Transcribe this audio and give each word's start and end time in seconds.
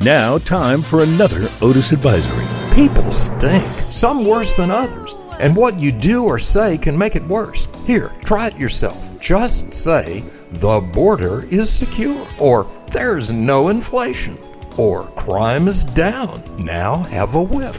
Now, 0.00 0.38
time 0.38 0.82
for 0.82 1.02
another 1.02 1.48
Otis 1.60 1.90
Advisory. 1.90 2.46
People 2.72 3.10
stink, 3.12 3.66
some 3.90 4.24
worse 4.24 4.56
than 4.56 4.70
others. 4.70 5.16
And 5.40 5.56
what 5.56 5.76
you 5.76 5.90
do 5.90 6.22
or 6.22 6.38
say 6.38 6.78
can 6.78 6.96
make 6.96 7.16
it 7.16 7.24
worse. 7.24 7.66
Here, 7.84 8.14
try 8.24 8.46
it 8.46 8.56
yourself. 8.56 9.20
Just 9.20 9.74
say, 9.74 10.20
the 10.52 10.80
border 10.92 11.46
is 11.50 11.68
secure, 11.68 12.24
or 12.38 12.64
there's 12.92 13.32
no 13.32 13.70
inflation, 13.70 14.38
or 14.76 15.08
crime 15.16 15.66
is 15.66 15.84
down. 15.84 16.44
Now 16.58 17.02
have 17.04 17.34
a 17.34 17.42
whiff. 17.42 17.76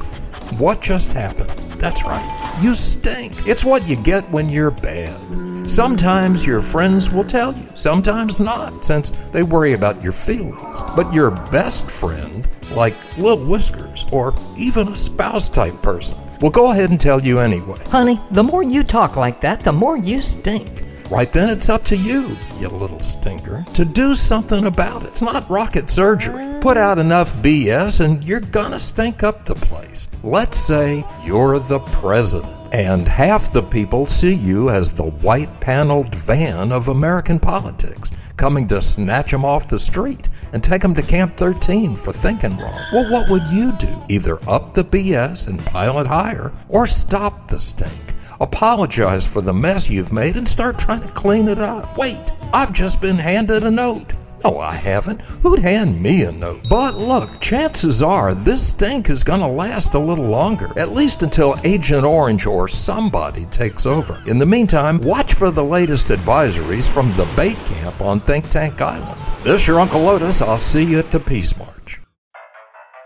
What 0.60 0.82
just 0.82 1.14
happened? 1.14 1.52
That's 1.80 2.04
right, 2.04 2.39
you 2.62 2.74
stink. 2.74 3.48
It's 3.48 3.66
what 3.66 3.88
you 3.88 3.96
get 4.04 4.30
when 4.32 4.50
you're 4.50 4.72
bad. 4.72 5.70
Sometimes 5.70 6.46
your 6.46 6.62
friends 6.62 7.12
will 7.12 7.24
tell 7.24 7.54
you, 7.54 7.66
sometimes 7.76 8.40
not, 8.40 8.84
since 8.84 9.12
they 9.32 9.44
worry 9.44 9.74
about 9.74 10.02
your 10.02 10.12
feelings. 10.12 10.84
But 10.96 11.14
your 11.14 11.32
best 11.52 11.90
friend, 11.90 12.48
like 12.72 12.96
Lil 13.18 13.46
Whiskers, 13.46 14.06
or 14.12 14.34
even 14.58 14.88
a 14.88 14.96
spouse 14.96 15.48
type 15.48 15.80
person, 15.82 16.18
will 16.42 16.50
go 16.50 16.72
ahead 16.72 16.90
and 16.90 17.00
tell 17.00 17.24
you 17.24 17.40
anyway. 17.40 17.78
Honey, 17.88 18.20
the 18.32 18.44
more 18.44 18.64
you 18.64 18.84
talk 18.84 19.16
like 19.16 19.42
that, 19.42 19.60
the 19.60 19.74
more 19.74 19.98
you 19.98 20.22
stink. 20.22 20.68
Right 21.12 21.32
then, 21.32 21.50
it's 21.50 21.70
up 21.70 21.84
to 21.86 21.98
you, 21.98 22.36
you 22.60 22.68
little 22.70 23.00
stinker, 23.00 23.64
to 23.74 23.86
do 23.86 24.16
something 24.16 24.66
about 24.66 25.04
it. 25.04 25.10
It's 25.10 25.22
not 25.22 25.50
rocket 25.50 25.90
surgery. 25.90 26.49
Put 26.62 26.76
out 26.76 27.00
enough 27.00 27.34
BS 27.38 28.04
and 28.04 28.22
you're 28.22 28.42
gonna 28.42 28.80
stink 28.80 29.24
up 29.24 29.46
the 29.46 29.56
place. 29.56 30.10
Let's 30.24 30.58
say 30.58 31.06
you're 31.24 31.58
the 31.58 31.80
president 31.80 32.54
and 32.74 33.08
half 33.08 33.54
the 33.54 33.64
people 33.64 34.06
see 34.06 34.34
you 34.34 34.70
as 34.70 34.92
the 34.92 35.10
white 35.10 35.62
paneled 35.62 36.14
van 36.14 36.74
of 36.74 36.90
American 36.90 37.40
politics, 37.40 38.12
coming 38.36 38.68
to 38.68 38.82
snatch 38.82 39.32
them 39.32 39.46
off 39.46 39.70
the 39.70 39.80
street 39.80 40.28
and 40.52 40.62
take 40.62 40.82
them 40.82 40.94
to 40.96 41.02
Camp 41.02 41.38
13 41.38 41.96
for 41.96 42.12
thinking 42.12 42.58
wrong. 42.58 42.82
Well, 42.92 43.10
what 43.10 43.30
would 43.30 43.48
you 43.48 43.72
do? 43.78 44.04
Either 44.10 44.38
up 44.50 44.74
the 44.74 44.84
BS 44.84 45.48
and 45.48 45.66
pile 45.66 46.00
it 46.00 46.08
higher, 46.08 46.52
or 46.68 46.86
stop 46.86 47.48
the 47.48 47.58
stink. 47.58 47.94
Apologize 48.42 49.26
for 49.26 49.42
the 49.42 49.54
mess 49.54 49.90
you've 49.90 50.14
made 50.14 50.36
and 50.36 50.48
start 50.48 50.78
trying 50.78 51.02
to 51.02 51.12
clean 51.14 51.48
it 51.48 51.60
up. 51.60 51.98
Wait, 51.98 52.32
I've 52.54 52.74
just 52.74 53.02
been 53.02 53.18
handed 53.18 53.64
a 53.64 53.72
note. 53.72 54.14
No, 54.44 54.60
I 54.60 54.76
haven't. 54.76 55.22
Who'd 55.22 55.60
hand 55.60 56.02
me 56.02 56.24
a 56.24 56.32
note? 56.32 56.66
But 56.70 56.96
look, 56.96 57.40
chances 57.42 58.02
are 58.02 58.34
this 58.34 58.68
stink 58.68 59.10
is 59.10 59.24
going 59.24 59.42
to 59.42 59.48
last 59.48 59.94
a 59.94 60.00
little 60.00 60.26
longer, 60.26 60.70
at 60.78 60.92
least 60.92 61.24
until 61.24 61.60
Agent 61.64 62.06
Orange 62.06 62.46
or 62.46 62.68
somebody 62.68 63.46
takes 63.46 63.86
over. 63.86 64.22
In 64.28 64.40
the 64.40 64.46
meantime, 64.46 65.00
watch 65.02 65.34
for 65.34 65.52
the 65.52 65.64
latest 65.64 66.08
advisories 66.08 66.88
from 66.88 67.16
the 67.16 67.28
bait 67.36 67.58
camp 67.66 68.00
on 68.02 68.22
Think 68.22 68.50
Tank 68.50 68.82
Island. 68.82 69.20
This 69.44 69.68
your 69.68 69.80
Uncle 69.80 70.02
Lotus. 70.02 70.42
I'll 70.42 70.58
see 70.58 70.84
you 70.84 71.00
at 71.00 71.12
the 71.12 71.20
Peace 71.20 71.58
March. 71.58 72.02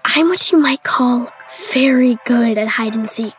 I'm 0.05 0.29
what 0.29 0.51
you 0.51 0.59
might 0.59 0.83
call 0.83 1.29
very 1.71 2.17
good 2.25 2.57
at 2.57 2.67
hide 2.67 2.95
and 2.95 3.09
seek. 3.09 3.35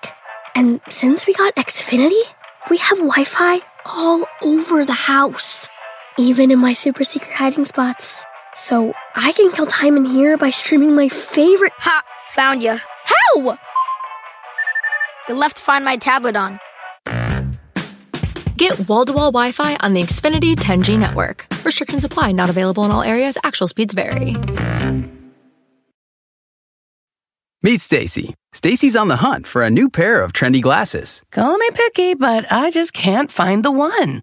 And 0.55 0.81
since 0.89 1.27
we 1.27 1.35
got 1.35 1.55
Xfinity, 1.57 2.23
we 2.71 2.79
have 2.79 2.99
Wi 2.99 3.25
Fi 3.25 3.61
all 3.85 4.25
over 4.43 4.85
the 4.85 4.93
house, 4.93 5.69
even 6.19 6.51
in 6.51 6.59
my 6.59 6.73
super 6.73 7.05
secret 7.05 7.33
hiding 7.33 7.65
spots. 7.65 8.25
So 8.55 8.95
I 9.17 9.33
can 9.33 9.51
kill 9.53 9.67
time 9.67 9.97
in 9.97 10.05
here 10.05 10.37
by 10.37 10.51
streaming 10.51 10.95
my 10.95 11.09
favorite. 11.09 11.73
Ha! 11.79 12.03
Found 12.31 12.63
you. 12.63 12.77
How? 13.05 13.59
You 15.29 15.35
left 15.35 15.59
Find 15.59 15.85
My 15.85 15.97
tablet 15.97 16.37
on. 16.37 16.59
Get 18.57 18.89
wall 18.89 19.05
to 19.05 19.13
wall 19.13 19.33
Wi 19.33 19.53
Fi 19.53 19.77
on 19.77 19.95
the 19.95 20.03
Xfinity 20.03 20.55
10G 20.55 20.99
network. 20.99 21.47
Restrictions 21.65 22.05
apply, 22.05 22.33
not 22.33 22.51
available 22.51 22.85
in 22.85 22.91
all 22.91 23.03
areas. 23.03 23.37
Actual 23.43 23.67
speeds 23.67 23.95
vary. 23.95 24.37
Meet 27.63 27.81
Stacy. 27.81 28.35
Stacy's 28.53 28.95
on 28.95 29.09
the 29.09 29.17
hunt 29.17 29.47
for 29.47 29.63
a 29.63 29.71
new 29.71 29.89
pair 29.89 30.23
of 30.23 30.33
trendy 30.33 30.61
glasses. 30.61 31.23
Call 31.33 31.57
me 31.57 31.69
picky, 31.73 32.15
but 32.15 32.45
I 32.53 32.71
just 32.71 32.93
can't 32.93 33.31
find 33.31 33.65
the 33.65 33.73
one. 33.73 34.23